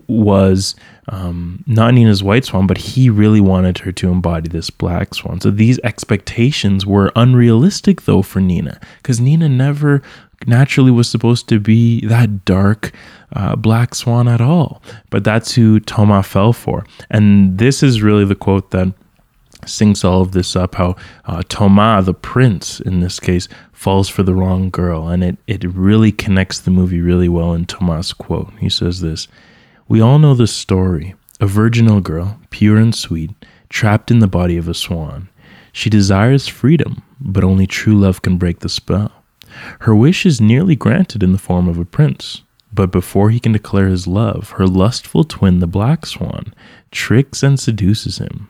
[0.06, 0.74] was
[1.08, 5.40] um, not Nina's white swan, but he really wanted her to embody this black swan.
[5.40, 10.02] So these expectations were unrealistic, though, for Nina, because Nina never
[10.46, 12.92] naturally was supposed to be that dark
[13.32, 14.82] uh, black swan at all.
[15.10, 16.84] But that's who Toma fell for.
[17.10, 18.92] And this is really the quote that
[19.66, 24.22] sings all of this up how uh, Toma, the prince in this case, falls for
[24.22, 25.08] the wrong girl.
[25.08, 28.52] And it, it really connects the movie really well in Thomas' quote.
[28.58, 29.28] He says this
[29.88, 33.30] We all know the story a virginal girl, pure and sweet,
[33.70, 35.28] trapped in the body of a swan.
[35.72, 39.10] She desires freedom, but only true love can break the spell.
[39.80, 42.42] Her wish is nearly granted in the form of a prince.
[42.72, 46.54] But before he can declare his love, her lustful twin, the black swan,
[46.90, 48.49] tricks and seduces him.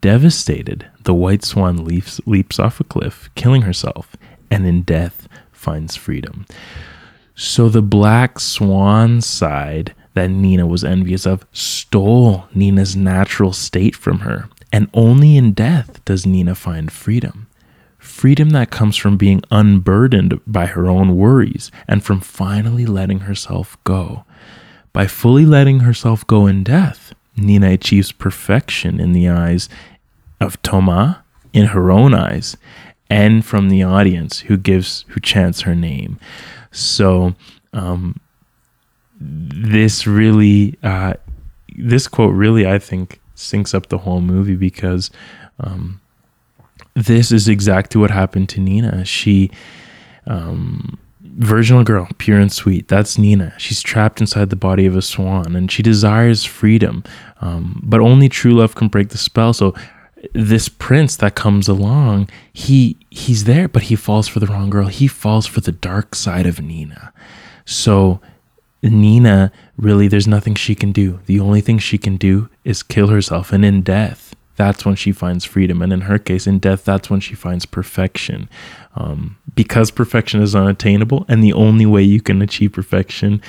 [0.00, 4.16] Devastated, the white swan leaps, leaps off a cliff, killing herself,
[4.50, 6.46] and in death finds freedom.
[7.34, 14.20] So the black swan side that Nina was envious of stole Nina's natural state from
[14.20, 14.48] her.
[14.72, 17.46] And only in death does Nina find freedom.
[17.98, 23.76] Freedom that comes from being unburdened by her own worries and from finally letting herself
[23.84, 24.24] go.
[24.92, 29.68] By fully letting herself go in death, Nina achieves perfection in the eyes
[30.40, 32.56] of Toma, in her own eyes,
[33.10, 36.18] and from the audience who gives who chants her name.
[36.70, 37.34] So
[37.72, 38.20] um,
[39.20, 41.14] this really, uh,
[41.76, 45.10] this quote really, I think, syncs up the whole movie because
[45.60, 46.00] um,
[46.94, 49.04] this is exactly what happened to Nina.
[49.04, 49.50] She
[50.26, 50.98] um,
[51.36, 52.88] virginal girl, pure and sweet.
[52.88, 53.54] That's Nina.
[53.58, 57.04] She's trapped inside the body of a swan and she desires freedom.
[57.40, 59.52] Um, but only true love can break the spell.
[59.52, 59.74] So
[60.34, 64.88] this prince that comes along, he he's there, but he falls for the wrong girl.
[64.88, 67.12] He falls for the dark side of Nina.
[67.64, 68.20] So
[68.82, 71.20] Nina really there's nothing she can do.
[71.26, 75.12] The only thing she can do is kill herself and in death that's when she
[75.12, 75.80] finds freedom.
[75.80, 78.48] And in her case, in death, that's when she finds perfection.
[78.96, 83.40] Um, because perfection is unattainable, and the only way you can achieve perfection,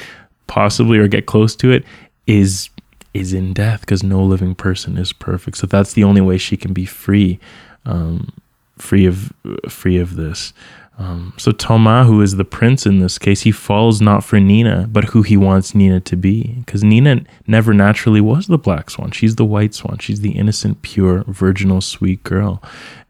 [0.46, 1.84] possibly or get close to it,
[2.28, 2.70] is
[3.16, 3.82] is in death.
[3.82, 5.58] Because no living person is perfect.
[5.58, 7.40] So that's the only way she can be free,
[7.86, 8.32] um,
[8.78, 9.34] free of
[9.68, 10.54] free of this.
[11.00, 14.88] Um, so Toma, who is the prince in this case, he falls not for Nina,
[14.92, 16.56] but who he wants Nina to be.
[16.60, 19.12] Because Nina never naturally was the black swan.
[19.12, 20.00] She's the white swan.
[20.00, 22.62] She's the innocent, pure, virginal, sweet girl.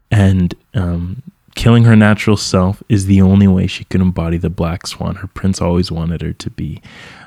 [0.08, 1.22] And um,
[1.56, 5.26] killing her natural self is the only way she can embody the black swan her
[5.26, 6.80] prince always wanted her to be.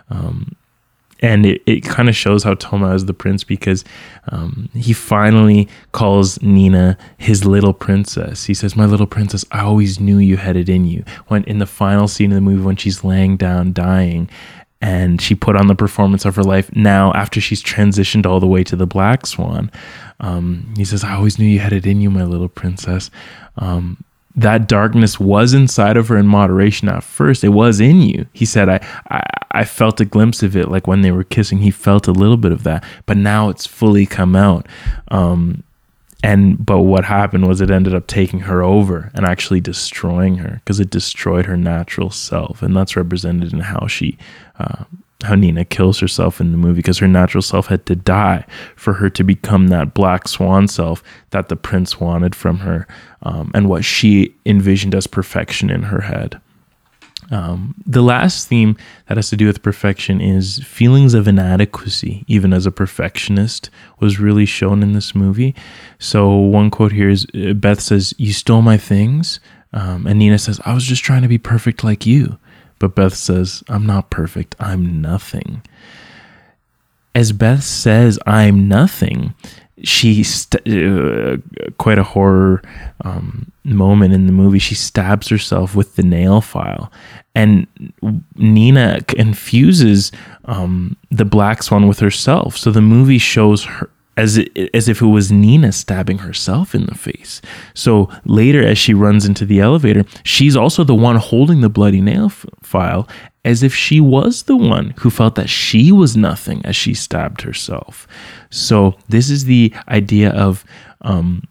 [0.10, 0.56] Um,
[1.24, 3.86] and it, it kind of shows how Toma is the prince because
[4.28, 8.44] um, he finally calls Nina his little princess.
[8.44, 11.60] He says, "My little princess, I always knew you had it in you." When in
[11.60, 14.30] the final scene of the movie, when she's laying down dying,
[14.82, 16.70] and she put on the performance of her life.
[16.76, 19.72] Now, after she's transitioned all the way to the Black Swan,
[20.20, 23.10] um, he says, "I always knew you had it in you, my little princess."
[23.58, 24.04] Um,
[24.36, 27.44] that darkness was inside of her in moderation at first.
[27.44, 28.26] It was in you.
[28.34, 30.70] He said, I, I, I felt a glimpse of it.
[30.70, 33.68] Like when they were kissing, he felt a little bit of that, but now it's
[33.68, 34.68] fully come out.
[35.10, 35.64] Um,
[36.24, 40.62] and but what happened was it ended up taking her over and actually destroying her
[40.64, 44.18] because it destroyed her natural self and that's represented in how she
[44.58, 44.86] uh,
[45.24, 48.94] how nina kills herself in the movie because her natural self had to die for
[48.94, 52.88] her to become that black swan self that the prince wanted from her
[53.24, 56.40] um, and what she envisioned as perfection in her head
[57.32, 62.54] um, the last theme that has to do with perfection is feelings of inadequacy, even
[62.54, 65.56] as a perfectionist, was really shown in this movie.
[66.00, 69.40] So, one quote here is uh, Beth says, You stole my things.
[69.76, 72.38] Um, and Nina says, I was just trying to be perfect like you.
[72.78, 74.56] But Beth says, I'm not perfect.
[74.60, 75.64] I'm nothing.
[77.16, 79.34] As Beth says, I'm nothing,
[79.84, 81.38] she st- uh,
[81.78, 82.62] quite a horror
[83.04, 84.60] um, moment in the movie.
[84.60, 86.92] She stabs herself with the nail file.
[87.36, 87.68] And
[88.36, 90.12] nina confuses
[90.46, 92.58] um, the black swan with herself.
[92.58, 96.86] So the movie shows her as it, as if it was Nina stabbing herself in
[96.86, 97.42] the face.
[97.74, 102.02] So later, as she runs into the elevator, she's also the one holding the bloody
[102.02, 103.08] nail f- file,
[103.46, 107.42] as if she was the one who felt that she was nothing as she stabbed
[107.42, 108.08] herself.
[108.50, 110.64] So this is the idea of
[111.02, 111.44] um,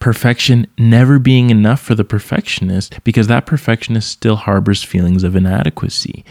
[0.00, 6.24] perfection never being enough for the perfectionist because that perfectionist still harbors feelings of inadequacy.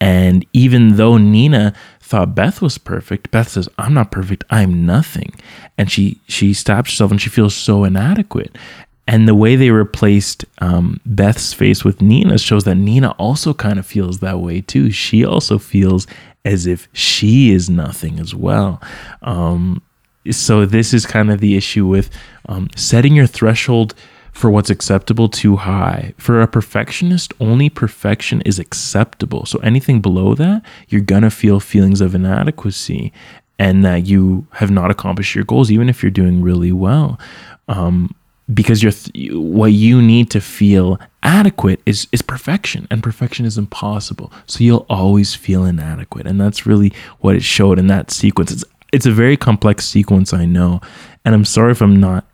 [0.00, 4.44] And even though Nina thought Beth was perfect, Beth says, "I'm not perfect.
[4.48, 5.34] I'm nothing."
[5.76, 8.56] And she she stabs herself and she feels so inadequate.
[9.06, 13.78] And the way they replaced um, Beth's face with Nina's shows that Nina also kind
[13.78, 14.90] of feels that way too.
[14.90, 16.06] She also feels
[16.44, 18.80] as if she is nothing as well.
[19.22, 19.82] Um,
[20.30, 22.10] so this is kind of the issue with
[22.46, 23.94] um, setting your threshold
[24.32, 26.14] for what's acceptable too high.
[26.16, 29.44] For a perfectionist, only perfection is acceptable.
[29.44, 33.12] So anything below that, you're going to feel feelings of inadequacy
[33.58, 37.18] and that you have not accomplished your goals, even if you're doing really well.
[37.68, 38.14] Um,
[38.52, 43.58] because you're th- what you need to feel adequate is is perfection and perfection is
[43.58, 48.50] impossible so you'll always feel inadequate and that's really what it showed in that sequence
[48.50, 50.80] it's it's a very complex sequence i know
[51.24, 52.24] and i'm sorry if i'm not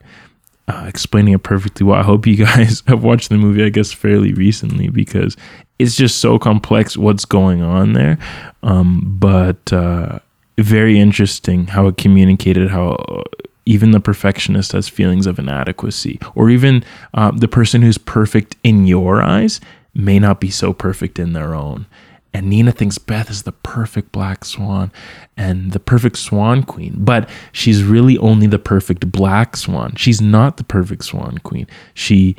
[0.69, 1.99] uh, explaining it perfectly well.
[1.99, 5.37] I hope you guys have watched the movie, I guess, fairly recently because
[5.79, 8.19] it's just so complex what's going on there.
[8.63, 10.19] Um, but uh,
[10.59, 13.25] very interesting how it communicated how
[13.67, 18.87] even the perfectionist has feelings of inadequacy, or even uh, the person who's perfect in
[18.87, 19.61] your eyes
[19.95, 21.87] may not be so perfect in their own.
[22.33, 24.93] And Nina thinks Beth is the perfect black swan
[25.39, 29.95] and the perfect swan queen, but she's really only the perfect black swan.
[29.97, 31.67] She's not the perfect swan queen.
[31.95, 32.37] She,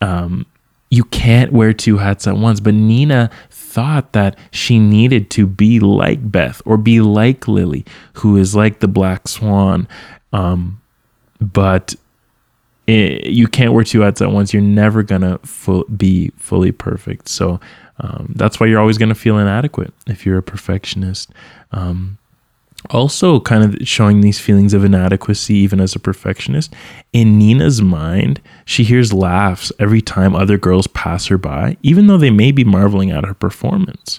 [0.00, 0.46] um,
[0.90, 2.60] you can't wear two hats at once.
[2.60, 8.36] But Nina thought that she needed to be like Beth or be like Lily, who
[8.36, 9.88] is like the black swan.
[10.32, 10.80] Um,
[11.40, 11.94] but
[12.86, 14.52] it, you can't wear two hats at once.
[14.52, 15.38] You're never gonna
[15.96, 17.28] be fully perfect.
[17.28, 17.60] So
[18.02, 21.30] um, that's why you're always going to feel inadequate if you're a perfectionist.
[21.70, 22.18] Um,
[22.90, 26.74] also, kind of showing these feelings of inadequacy, even as a perfectionist.
[27.12, 32.18] In Nina's mind, she hears laughs every time other girls pass her by, even though
[32.18, 34.18] they may be marveling at her performance.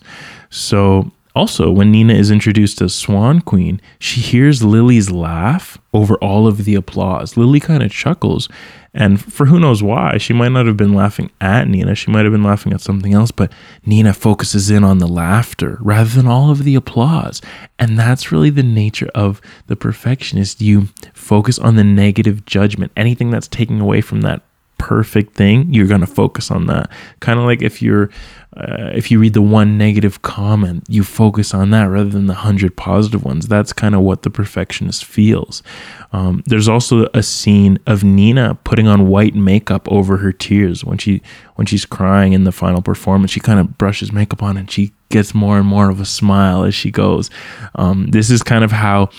[0.50, 6.48] So, also, when Nina is introduced as Swan Queen, she hears Lily's laugh over all
[6.48, 7.36] of the applause.
[7.38, 8.50] Lily kind of chuckles
[8.94, 11.96] and for who knows why, she might not have been laughing at Nina.
[11.96, 13.52] She might have been laughing at something else, but
[13.86, 17.42] Nina focuses in on the laughter rather than all of the applause.
[17.80, 20.62] And that's really the nature of the perfectionist.
[20.62, 24.44] You focus on the negative judgment, anything that's taking away from that
[24.78, 26.92] perfect thing, you're going to focus on that.
[27.20, 28.12] Kind of like if you're
[28.56, 32.34] uh, if you read the one negative comment, you focus on that rather than the
[32.36, 33.48] hundred positive ones.
[33.48, 35.64] That's kind of what the perfectionist feels.
[36.12, 41.00] Um, there's also a scene of Nina putting on white makeup over her tears when
[41.00, 41.22] she
[41.56, 43.32] when she's crying in the final performance.
[43.32, 46.64] She kind of brushes makeup on and she gets more and more of a smile
[46.64, 47.30] as she goes.
[47.76, 49.10] Um, this is kind of how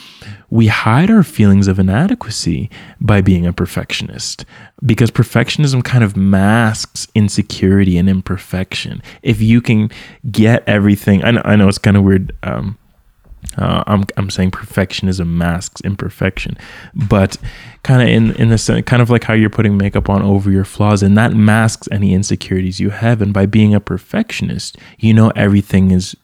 [0.51, 2.69] we hide our feelings of inadequacy
[3.01, 4.45] by being a perfectionist
[4.85, 9.03] because perfectionism kind of masks insecurity and imperfection.
[9.25, 9.91] If you can
[10.31, 12.37] get everything, I know, I know it's kind of weird.
[12.43, 12.79] Um,
[13.59, 16.57] uh, I'm I'm saying perfectionism masks imperfection,
[16.95, 17.37] but
[17.83, 20.51] kind of in in the sense, kind of like how you're putting makeup on over
[20.51, 23.23] your flaws, and that masks any insecurities you have.
[23.23, 26.17] And by being a perfectionist, you know everything is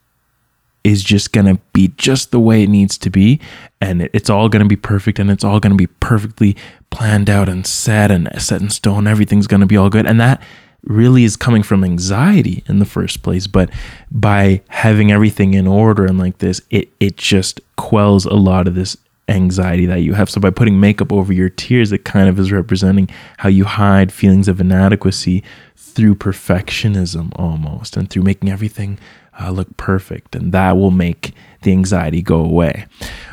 [0.82, 3.38] is just gonna be just the way it needs to be,
[3.80, 6.56] and it, it's all gonna be perfect, and it's all gonna be perfectly
[6.90, 9.06] planned out and set and set in stone.
[9.06, 10.42] Everything's gonna be all good, and that
[10.84, 13.70] really is coming from anxiety in the first place but
[14.10, 18.74] by having everything in order and like this it it just quells a lot of
[18.74, 18.96] this
[19.30, 20.28] anxiety that you have.
[20.28, 23.08] So by putting makeup over your tears, it kind of is representing
[23.38, 25.42] how you hide feelings of inadequacy
[25.76, 28.98] through perfectionism almost and through making everything
[29.40, 30.34] uh, look perfect.
[30.34, 32.86] And that will make the anxiety go away.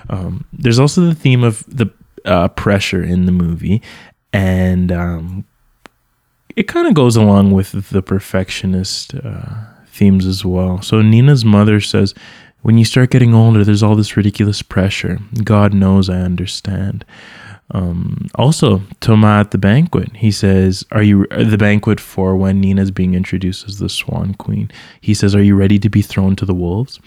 [0.09, 1.91] Um, there's also the theme of the
[2.25, 3.81] uh, pressure in the movie.
[4.31, 5.45] And um,
[6.57, 9.45] it kind of goes along with the perfectionist uh,
[9.85, 10.81] themes as well.
[10.81, 12.15] So Nina's mother says,
[12.63, 15.19] when you start getting older, there's all this ridiculous pressure.
[15.43, 17.05] God knows I understand.
[17.71, 22.91] Um, also, Thomas at the banquet, he says, "Are you the banquet for when Nina's
[22.91, 26.45] being introduced as the Swan Queen?" He says, "Are you ready to be thrown to
[26.45, 26.99] the wolves?"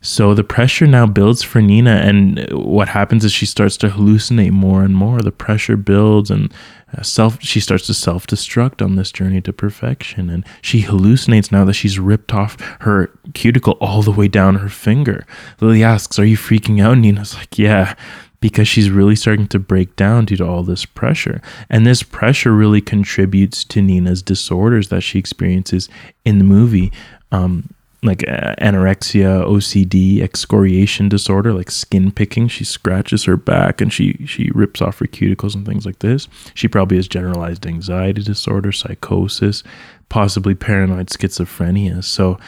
[0.00, 4.52] So the pressure now builds for Nina, and what happens is she starts to hallucinate
[4.52, 5.20] more and more.
[5.20, 6.52] The pressure builds, and
[6.96, 11.52] uh, self she starts to self destruct on this journey to perfection, and she hallucinates
[11.52, 15.26] now that she's ripped off her cuticle all the way down her finger.
[15.60, 17.94] Lily asks, "Are you freaking out?" Nina's like, "Yeah."
[18.40, 21.40] Because she's really starting to break down due to all this pressure.
[21.70, 25.88] And this pressure really contributes to Nina's disorders that she experiences
[26.24, 26.92] in the movie.
[27.32, 27.70] Um,
[28.02, 32.46] like uh, anorexia, OCD, excoriation disorder, like skin picking.
[32.46, 36.28] She scratches her back and she she rips off her cuticles and things like this.
[36.54, 39.64] She probably has generalized anxiety disorder, psychosis,
[40.08, 42.04] possibly paranoid schizophrenia.
[42.04, 42.38] So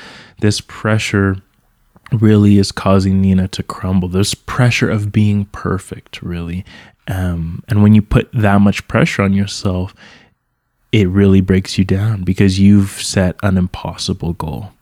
[0.40, 1.38] this pressure
[2.12, 4.08] really is causing Nina to crumble.
[4.08, 6.64] There's pressure of being perfect, really.
[7.06, 9.94] Um, and when you put that much pressure on yourself,
[10.92, 14.72] it really breaks you down because you've set an impossible goal.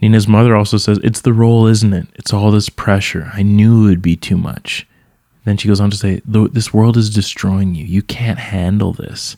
[0.00, 2.08] Nina's mother also says, It's the role, isn't it?
[2.14, 3.30] It's all this pressure.
[3.32, 4.86] I knew it would be too much.
[5.44, 7.84] Then she goes on to say, This world is destroying you.
[7.84, 9.36] You can't handle this.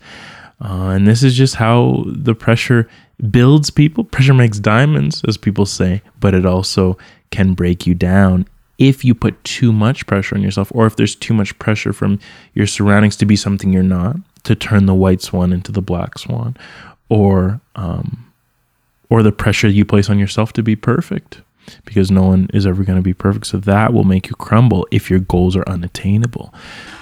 [0.60, 2.88] Uh, and this is just how the pressure
[3.30, 4.04] builds people.
[4.04, 6.96] Pressure makes diamonds, as people say, but it also
[7.30, 8.46] can break you down
[8.78, 12.18] if you put too much pressure on yourself, or if there's too much pressure from
[12.54, 16.18] your surroundings to be something you're not, to turn the white swan into the black
[16.18, 16.56] swan,
[17.08, 18.32] or um,
[19.10, 21.40] or the pressure you place on yourself to be perfect,
[21.84, 23.46] because no one is ever going to be perfect.
[23.46, 26.54] So that will make you crumble if your goals are unattainable.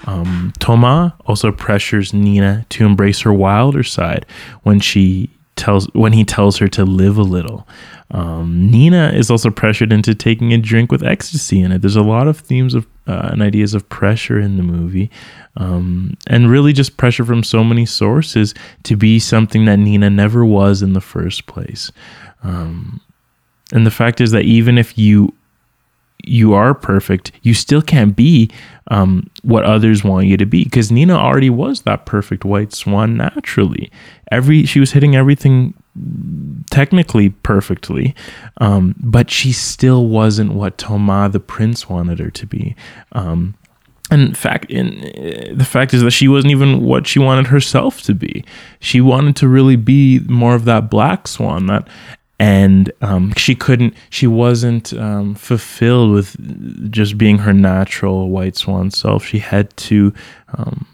[0.07, 4.27] Um, Thomas also pressures Nina to embrace her wilder side
[4.63, 7.67] when she tells when he tells her to live a little.
[8.11, 11.81] Um, Nina is also pressured into taking a drink with ecstasy in it.
[11.81, 15.11] There's a lot of themes of uh, and ideas of pressure in the movie,
[15.57, 18.55] um, and really just pressure from so many sources
[18.85, 21.91] to be something that Nina never was in the first place.
[22.43, 23.01] Um,
[23.73, 25.35] and the fact is that even if you
[26.25, 28.49] you are perfect, you still can't be
[28.93, 33.17] um, what others want you to be because Nina already was that perfect white swan
[33.17, 33.91] naturally.
[34.31, 35.75] Every she was hitting everything
[36.71, 38.15] technically perfectly,
[38.59, 42.77] um, but she still wasn't what Thomas the prince wanted her to be.
[43.13, 43.55] Um,
[44.11, 48.03] and fact, in, uh, the fact is that she wasn't even what she wanted herself
[48.03, 48.45] to be.
[48.79, 51.89] She wanted to really be more of that black swan, that
[52.39, 58.91] and um, she couldn't she wasn't um, fulfilled with just being her natural white swan
[58.91, 59.25] self.
[59.25, 60.13] She had to
[60.57, 60.87] um,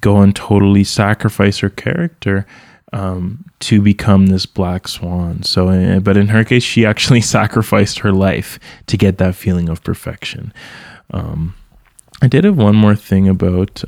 [0.00, 2.46] go and totally sacrifice her character
[2.92, 5.42] um, to become this black swan.
[5.42, 9.68] So uh, but in her case she actually sacrificed her life to get that feeling
[9.68, 10.52] of perfection.
[11.10, 11.54] Um,
[12.22, 13.84] i did have one more thing about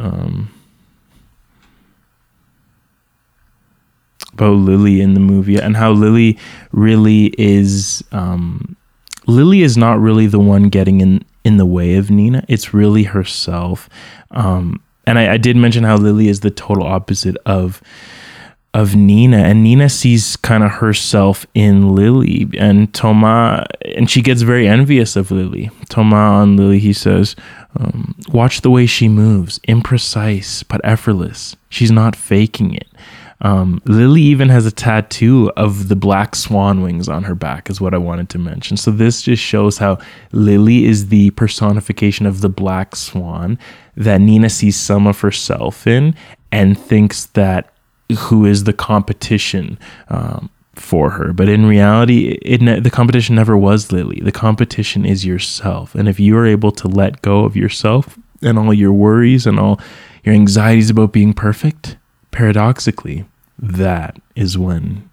[4.38, 6.38] about Lily in the movie and how Lily
[6.70, 8.76] really is um,
[9.26, 12.44] Lily is not really the one getting in in the way of Nina.
[12.48, 13.88] It's really herself.
[14.30, 17.82] Um, and I, I did mention how Lily is the total opposite of
[18.74, 23.66] of Nina, and Nina sees kind of herself in Lily, and Toma,
[23.96, 25.70] and she gets very envious of Lily.
[25.88, 27.34] Toma on Lily, he says,
[27.80, 31.56] um, "Watch the way she moves, imprecise but effortless.
[31.70, 32.88] She's not faking it."
[33.40, 37.80] Um, Lily even has a tattoo of the black swan wings on her back, is
[37.80, 38.76] what I wanted to mention.
[38.76, 39.98] So this just shows how
[40.32, 43.58] Lily is the personification of the black swan
[43.96, 46.14] that Nina sees some of herself in
[46.50, 47.72] and thinks that
[48.18, 49.78] who is the competition
[50.08, 51.32] um, for her.
[51.32, 54.20] But in reality, it, it, the competition never was Lily.
[54.20, 55.94] The competition is yourself.
[55.94, 59.58] And if you are able to let go of yourself and all your worries and
[59.60, 59.80] all
[60.24, 61.96] your anxieties about being perfect,
[62.38, 63.24] paradoxically,
[63.58, 65.10] that is when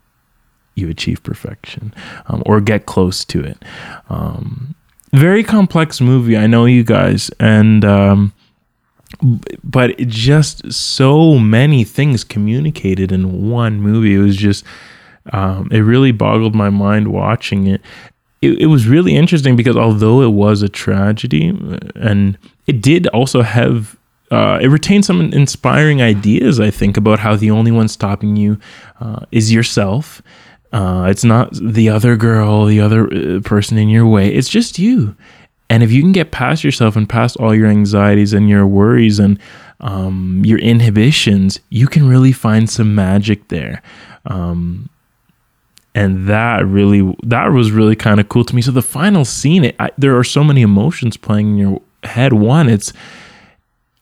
[0.76, 1.92] you achieve perfection
[2.28, 3.58] um, or get close to it.
[4.12, 4.76] Um,
[5.12, 8.32] very complex movie, I know you guys, and um,
[9.64, 14.14] but just so many things communicated in one movie.
[14.14, 14.64] It was just
[15.34, 17.82] um, it really boggled my mind watching it.
[18.44, 18.62] it.
[18.62, 21.48] It was really interesting because although it was a tragedy
[21.96, 23.98] and it did also have
[24.32, 28.60] uh, it retains some inspiring ideas, I think, about how the only one stopping you
[29.00, 30.22] uh, is yourself.
[30.74, 34.34] Uh, it's not the other girl, the other uh, person in your way.
[34.34, 35.16] It's just you.
[35.70, 39.20] And if you can get past yourself and past all your anxieties and your worries
[39.20, 39.40] and
[39.80, 43.82] um, your inhibitions, you can really find some magic there.
[44.26, 44.90] Um,
[45.94, 48.62] and that really, that was really kind of cool to me.
[48.62, 52.34] So the final scene, it, I, there are so many emotions playing in your head.
[52.34, 52.92] One, it's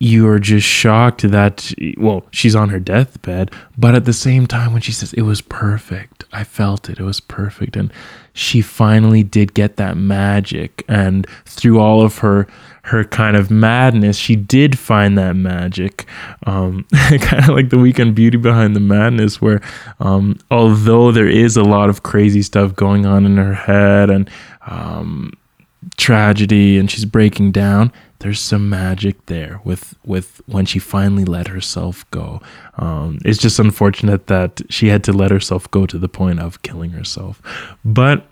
[0.03, 4.73] you are just shocked that well she's on her deathbed but at the same time
[4.73, 7.91] when she says it was perfect i felt it it was perfect and
[8.33, 12.45] she finally did get that magic and through all of her
[12.83, 16.05] her kind of madness she did find that magic
[16.45, 16.85] um,
[17.21, 19.61] kind of like the Weeknd beauty behind the madness where
[20.01, 24.29] um, although there is a lot of crazy stuff going on in her head and
[24.67, 25.31] um,
[25.97, 27.91] tragedy and she's breaking down
[28.23, 32.41] there's some magic there with with when she finally let herself go.
[32.77, 36.61] Um, it's just unfortunate that she had to let herself go to the point of
[36.61, 37.41] killing herself.
[37.83, 38.25] But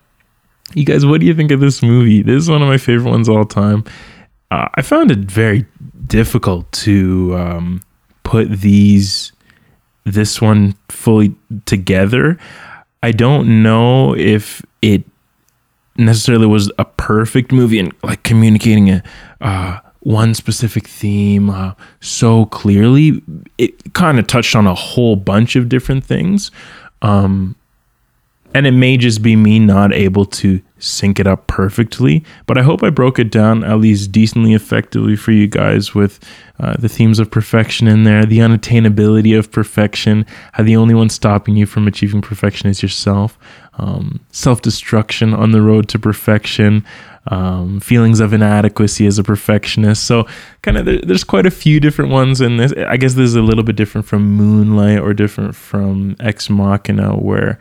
[0.73, 2.21] you guys what do you think of this movie?
[2.21, 3.83] This is one of my favorite ones all time.
[4.49, 5.65] Uh, i found it very
[6.07, 7.81] difficult to um,
[8.23, 9.33] put these
[10.05, 11.35] this one fully
[11.65, 12.39] together.
[13.03, 15.03] I don't know if it
[16.05, 19.03] necessarily was a perfect movie and like communicating a
[19.41, 23.21] uh, one specific theme uh, so clearly.
[23.57, 26.51] It kind of touched on a whole bunch of different things.
[27.01, 27.55] Um,
[28.53, 32.63] and it may just be me not able to sync it up perfectly, but I
[32.63, 36.19] hope I broke it down at least decently effectively for you guys with
[36.59, 41.09] uh, the themes of perfection in there, the unattainability of perfection, how the only one
[41.09, 43.37] stopping you from achieving perfection is yourself,
[43.75, 46.85] um, self destruction on the road to perfection,
[47.27, 50.03] um, feelings of inadequacy as a perfectionist.
[50.03, 50.27] So,
[50.61, 52.73] kind of, there, there's quite a few different ones in this.
[52.73, 57.15] I guess this is a little bit different from Moonlight or different from Ex Machina,
[57.15, 57.59] where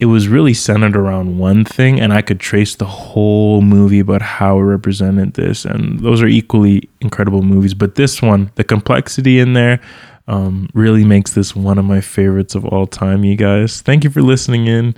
[0.00, 4.22] it was really centered around one thing, and I could trace the whole movie about
[4.22, 5.64] how it represented this.
[5.64, 7.74] And those are equally incredible movies.
[7.74, 9.80] But this one, the complexity in there,
[10.26, 13.82] um, really makes this one of my favorites of all time, you guys.
[13.82, 14.96] Thank you for listening in.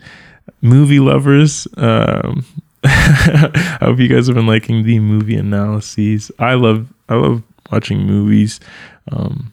[0.63, 2.45] Movie lovers, um,
[2.85, 6.31] I hope you guys have been liking the movie analyses.
[6.39, 8.61] I love I love watching movies
[9.11, 9.53] um,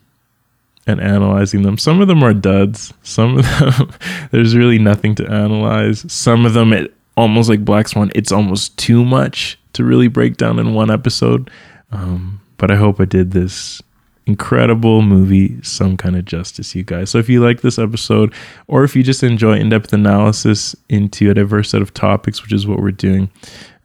[0.86, 1.78] and analyzing them.
[1.78, 2.92] Some of them are duds.
[3.02, 3.90] Some of them
[4.30, 6.10] there's really nothing to analyze.
[6.12, 8.10] Some of them it almost like Black Swan.
[8.14, 11.50] It's almost too much to really break down in one episode.
[11.92, 13.82] Um, but I hope I did this
[14.26, 17.10] incredible movie some kind of justice, you guys.
[17.10, 18.32] So if you like this episode,
[18.66, 22.52] or if you just enjoy in depth analysis into a diverse set of topics, which
[22.52, 23.30] is what we're doing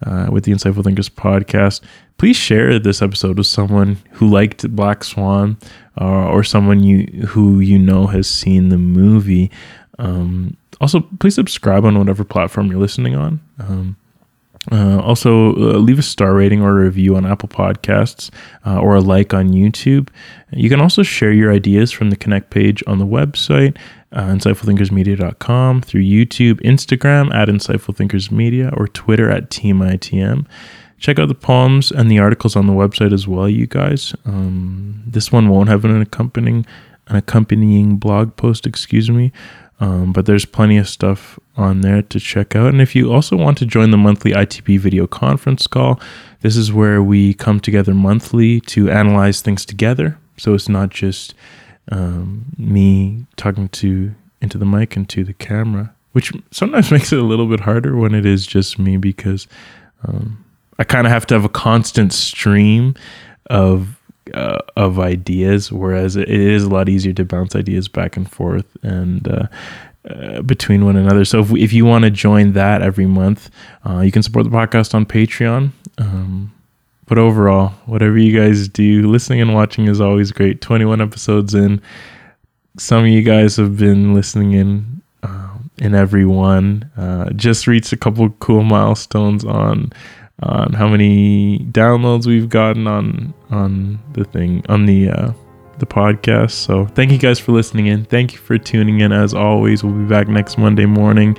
[0.05, 1.81] uh, with the Insightful Thinkers podcast,
[2.17, 5.57] please share this episode with someone who liked Black Swan
[5.99, 9.51] uh, or someone you who you know has seen the movie.
[9.97, 13.41] Um, also, please subscribe on whatever platform you're listening on.
[13.59, 13.97] Um,
[14.71, 18.29] uh, also, uh, leave a star rating or a review on Apple Podcasts
[18.65, 20.09] uh, or a like on YouTube.
[20.51, 23.77] You can also share your ideas from the Connect page on the website,
[24.11, 30.45] uh, insightfulthinkersmedia.com, through YouTube, Instagram at insightfulthinkersmedia, or Twitter at TeamITM.
[30.97, 34.13] Check out the poems and the articles on the website as well, you guys.
[34.25, 36.65] Um, this one won't have an accompanying
[37.07, 39.31] an accompanying blog post, excuse me.
[39.81, 42.69] Um, but there's plenty of stuff on there to check out.
[42.69, 45.99] And if you also want to join the monthly ITP video conference call,
[46.41, 50.17] this is where we come together monthly to analyze things together.
[50.37, 51.33] So it's not just
[51.91, 57.19] um, me talking to into the mic and to the camera, which sometimes makes it
[57.19, 59.47] a little bit harder when it is just me because
[60.03, 60.43] um,
[60.77, 62.95] I kind of have to have a constant stream
[63.49, 63.98] of
[64.33, 68.65] uh, of ideas, whereas it is a lot easier to bounce ideas back and forth
[68.83, 69.47] and uh,
[70.09, 71.25] uh, between one another.
[71.25, 73.49] So if, we, if you want to join that every month,
[73.85, 75.71] uh, you can support the podcast on Patreon.
[75.97, 76.53] Um,
[77.05, 80.61] but overall, whatever you guys do, listening and watching is always great.
[80.61, 81.81] 21 episodes in.
[82.77, 86.89] Some of you guys have been listening in uh, in every one.
[86.95, 89.91] Uh, just reached a couple cool milestones on
[90.41, 95.31] on how many downloads we've gotten on on the thing on the uh,
[95.79, 96.51] the podcast.
[96.51, 98.05] So thank you guys for listening in.
[98.05, 99.11] Thank you for tuning in.
[99.11, 101.37] As always, we'll be back next Monday morning.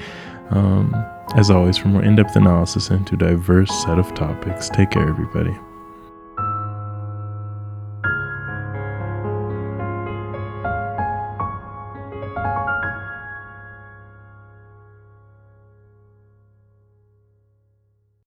[0.50, 0.94] Um,
[1.36, 4.68] as always, for more in-depth analysis into diverse set of topics.
[4.68, 5.56] Take care, everybody.